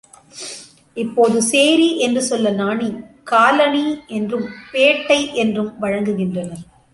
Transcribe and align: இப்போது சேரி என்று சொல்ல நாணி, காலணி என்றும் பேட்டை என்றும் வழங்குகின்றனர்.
இப்போது 0.97 1.41
சேரி 1.41 1.99
என்று 1.99 2.21
சொல்ல 2.21 2.51
நாணி, 2.51 2.89
காலணி 3.23 3.85
என்றும் 4.07 4.47
பேட்டை 4.71 5.19
என்றும் 5.33 5.71
வழங்குகின்றனர். 5.81 6.65